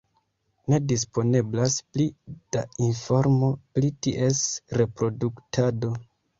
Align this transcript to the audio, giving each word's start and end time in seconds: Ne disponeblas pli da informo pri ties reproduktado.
Ne 0.73 0.79
disponeblas 0.91 1.75
pli 1.91 2.07
da 2.57 2.65
informo 2.87 3.53
pri 3.77 3.95
ties 4.09 4.43
reproduktado. 4.83 5.97